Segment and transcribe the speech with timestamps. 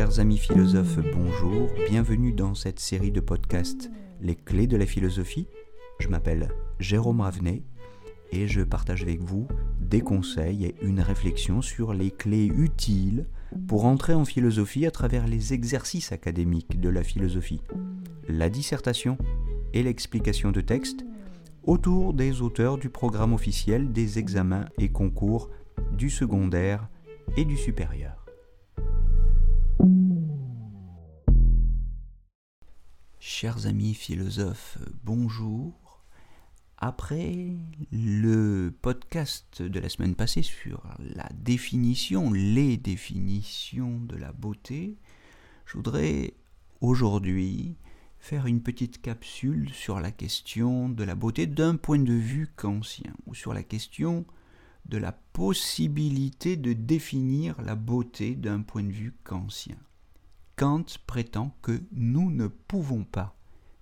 [0.00, 3.90] Chers amis philosophes, bonjour, bienvenue dans cette série de podcasts
[4.22, 5.46] Les clés de la philosophie.
[5.98, 7.64] Je m'appelle Jérôme Ravenet
[8.32, 9.46] et je partage avec vous
[9.78, 13.26] des conseils et une réflexion sur les clés utiles
[13.68, 17.60] pour entrer en philosophie à travers les exercices académiques de la philosophie,
[18.26, 19.18] la dissertation
[19.74, 21.04] et l'explication de textes
[21.64, 25.50] autour des auteurs du programme officiel des examens et concours
[25.92, 26.88] du secondaire
[27.36, 28.19] et du supérieur.
[33.22, 36.02] Chers amis philosophes, bonjour.
[36.78, 37.54] Après
[37.92, 44.96] le podcast de la semaine passée sur la définition, les définitions de la beauté,
[45.66, 46.32] je voudrais
[46.80, 47.76] aujourd'hui
[48.20, 53.12] faire une petite capsule sur la question de la beauté d'un point de vue kantien,
[53.26, 54.24] ou sur la question
[54.86, 59.76] de la possibilité de définir la beauté d'un point de vue kantien.
[60.60, 63.34] Kant prétend que nous ne pouvons pas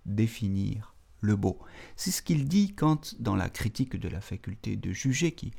[0.07, 1.59] définir le beau.
[1.97, 5.51] C'est ce qu'il dit quand, dans la critique de la faculté de juger, qui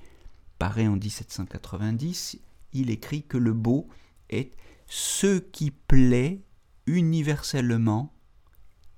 [0.60, 2.40] paraît en 1790,
[2.72, 3.90] il écrit que le beau
[4.30, 4.52] est
[4.86, 6.40] ce qui plaît
[6.86, 8.14] universellement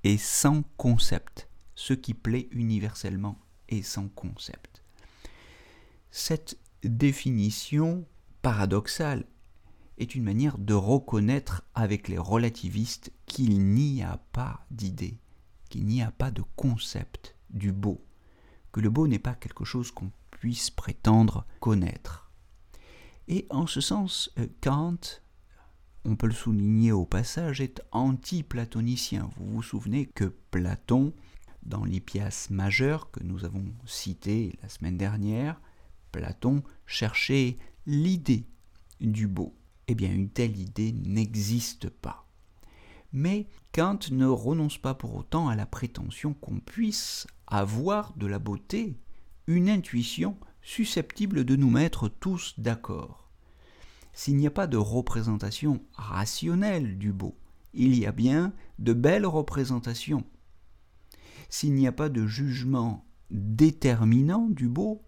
[0.04, 1.50] et sans concept.
[1.74, 4.84] Ce qui plaît universellement et sans concept.
[6.12, 8.06] Cette définition
[8.44, 9.26] paradoxale
[9.98, 15.20] est une manière de reconnaître avec les relativistes qu'il n'y a pas d'idée,
[15.70, 18.04] qu'il n'y a pas de concept du beau,
[18.72, 22.32] que le beau n'est pas quelque chose qu'on puisse prétendre connaître.
[23.28, 24.98] Et en ce sens, euh, Kant,
[26.04, 29.30] on peut le souligner au passage, est anti-platonicien.
[29.38, 31.14] Vous vous souvenez que Platon,
[31.64, 35.62] dans l'Hippias majeur que nous avons cité la semaine dernière,
[36.12, 38.48] Platon cherchait l'idée
[39.00, 39.56] du beau
[39.92, 42.26] eh bien une telle idée n'existe pas.
[43.12, 48.40] Mais Kant ne renonce pas pour autant à la prétention qu'on puisse avoir de la
[48.40, 48.98] beauté,
[49.48, 53.30] une intuition susceptible de nous mettre tous d'accord.
[54.14, 57.38] S'il n'y a pas de représentation rationnelle du beau,
[57.74, 60.24] il y a bien de belles représentations.
[61.50, 65.04] S'il n'y a pas de jugement déterminant du beau,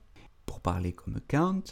[0.46, 1.64] pour parler comme Kant,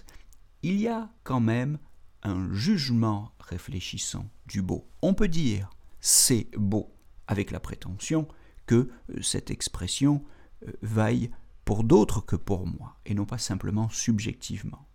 [0.64, 1.78] il y a quand même
[2.24, 4.88] un jugement réfléchissant du beau.
[5.02, 6.94] On peut dire c'est beau,
[7.28, 8.28] avec la prétention
[8.66, 10.24] que euh, cette expression
[10.68, 11.32] euh, vaille
[11.66, 14.88] pour d'autres que pour moi, et non pas simplement subjectivement.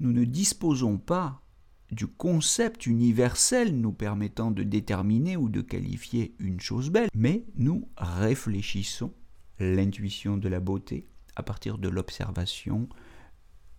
[0.00, 1.42] Nous ne disposons pas
[1.90, 7.88] du concept universel nous permettant de déterminer ou de qualifier une chose belle, mais nous
[7.96, 9.12] réfléchissons
[9.58, 12.88] l'intuition de la beauté à partir de l'observation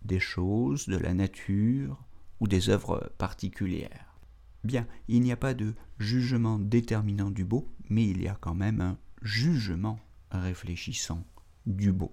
[0.02, 2.02] des choses, de la nature,
[2.40, 4.16] ou des œuvres particulières.
[4.64, 8.54] Bien, il n'y a pas de jugement déterminant du beau, mais il y a quand
[8.54, 9.98] même un jugement
[10.30, 11.24] réfléchissant
[11.66, 12.12] du beau.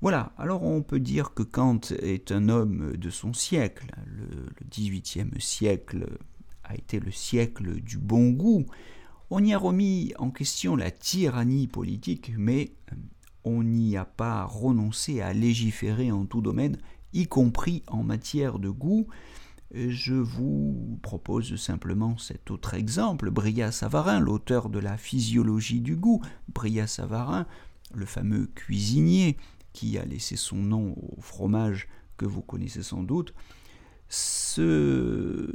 [0.00, 3.86] Voilà, alors on peut dire que Kant est un homme de son siècle.
[4.06, 6.18] Le, XVIIIe siècle
[6.62, 8.66] a été le siècle du bon goût.
[9.30, 12.74] On y a remis en question la tyrannie politique, mais
[13.44, 16.76] on n'y a pas renoncé à légiférer en tout domaine
[17.14, 19.06] y compris en matière de goût.
[19.74, 26.20] Je vous propose simplement cet autre exemple, Bria Savarin, l'auteur de la physiologie du goût.
[26.52, 27.46] Bria Savarin,
[27.94, 29.36] le fameux cuisinier
[29.72, 33.34] qui a laissé son nom au fromage que vous connaissez sans doute,
[34.08, 35.50] ce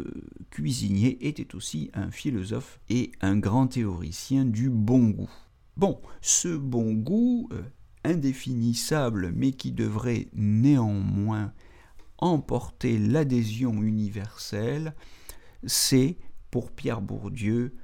[0.49, 5.31] cuisinier était aussi un philosophe et un grand théoricien du bon goût.
[5.77, 7.61] Bon, ce bon goût euh,
[8.03, 11.53] indéfinissable, mais qui devrait néanmoins
[12.17, 14.93] emporter l'adhésion universelle,
[15.65, 16.17] c'est,
[16.51, 17.75] pour Pierre Bourdieu,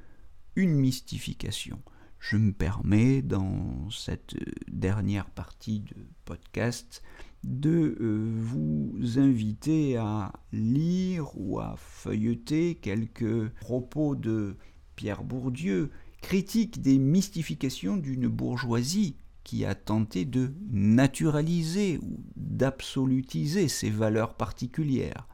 [0.56, 1.82] une mystification.
[2.20, 4.36] Je me permets, dans cette
[4.68, 5.96] dernière partie de
[6.26, 7.04] podcast,
[7.44, 14.58] de euh, vous inviter à lire ou à feuilleter quelques propos de
[14.96, 15.92] Pierre Bourdieu,
[16.22, 19.16] critique des mystifications d'une bourgeoisie
[19.46, 25.28] qui a tenté de naturaliser ou d'absolutiser ces valeurs particulières.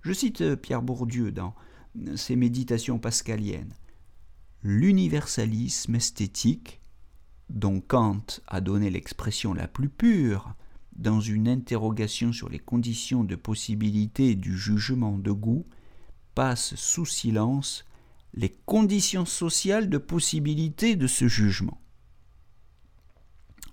[0.00, 1.54] Je cite Pierre Bourdieu dans
[2.16, 3.74] ses méditations pascaliennes.
[4.62, 6.80] L'universalisme esthétique,
[7.50, 10.54] dont Kant a donné l'expression la plus pure,
[10.96, 15.66] dans une interrogation sur les conditions de possibilité du jugement de goût,
[16.34, 17.84] passe sous silence
[18.32, 21.81] les conditions sociales de possibilité de ce jugement.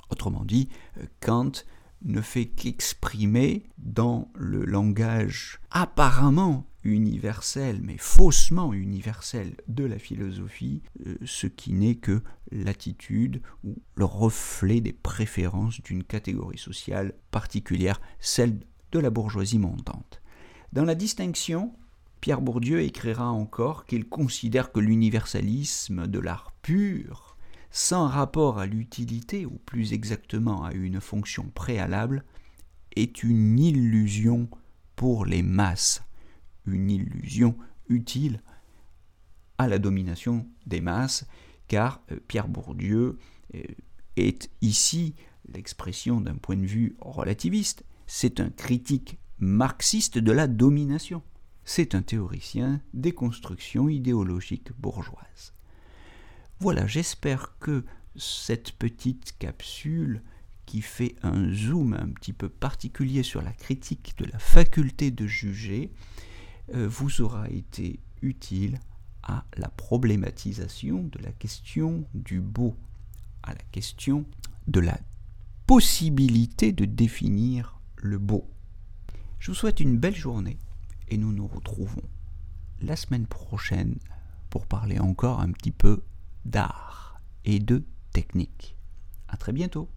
[0.10, 0.70] Autrement dit,
[1.20, 1.52] Kant
[2.04, 11.18] ne fait qu'exprimer dans le langage apparemment universelle, mais faussement universelle de la philosophie, euh,
[11.26, 12.22] ce qui n'est que
[12.52, 18.60] l'attitude ou le reflet des préférences d'une catégorie sociale particulière, celle
[18.92, 20.22] de la bourgeoisie montante.
[20.72, 21.74] Dans la distinction,
[22.22, 27.38] Pierre Bourdieu écrira encore qu'il considère que l'universalisme de l'art pur,
[27.72, 32.24] sans rapport à l'utilité, ou plus exactement à une fonction préalable,
[32.96, 34.50] est une illusion
[34.96, 36.04] pour les masses,
[36.66, 37.56] une illusion
[37.88, 38.42] utile
[39.58, 41.26] à la domination des masses,
[41.68, 43.18] car euh, Pierre Bourdieu
[43.56, 43.64] euh,
[44.16, 45.16] est ici
[45.48, 51.24] l'expression d'un point de vue relativiste, c'est un critique marxiste de la domination,
[51.64, 55.54] c'est un théoricien des constructions idéologiques bourgeoises.
[56.62, 57.86] Voilà, j'espère que
[58.18, 60.22] cette petite capsule
[60.66, 65.26] qui fait un zoom un petit peu particulier sur la critique de la faculté de
[65.26, 65.90] juger
[66.74, 68.78] euh, vous aura été utile
[69.24, 72.76] à la problématisation de la question du beau,
[73.44, 74.26] à la question
[74.68, 75.00] de la
[75.66, 78.50] possibilité de définir le beau.
[79.40, 80.58] Je vous souhaite une belle journée
[81.08, 82.04] et nous nous retrouvons
[82.82, 83.96] la semaine prochaine
[84.50, 86.04] pour parler encore un petit peu
[86.50, 88.76] d'art et de technique.
[89.28, 89.90] À très bientôt.